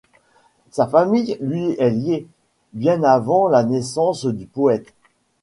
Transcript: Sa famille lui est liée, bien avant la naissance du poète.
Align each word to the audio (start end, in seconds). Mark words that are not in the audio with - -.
Sa 0.71 0.87
famille 0.87 1.37
lui 1.39 1.75
est 1.77 1.91
liée, 1.91 2.25
bien 2.73 3.03
avant 3.03 3.47
la 3.47 3.61
naissance 3.63 4.25
du 4.25 4.47
poète. 4.47 4.95